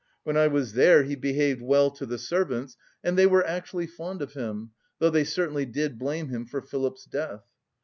[0.23, 4.23] When I was there he behaved well to the servants, and they were actually fond
[4.23, 7.43] of him, though they certainly did blame him for Philip's death."